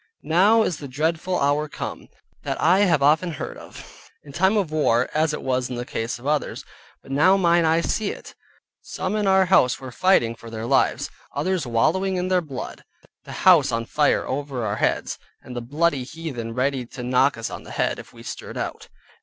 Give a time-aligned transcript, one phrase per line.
[0.23, 2.07] Now is the dreadful hour come,
[2.41, 6.17] that I have often heard of (in time of war, as it was the case
[6.17, 6.65] of others),
[7.03, 8.33] but now mine eyes see it.
[8.81, 12.83] Some in our house were fighting for their lives, others wallowing in their blood,
[13.25, 17.51] the house on fire over our heads, and the bloody heathen ready to knock us
[17.51, 18.87] on the head, if we stirred out.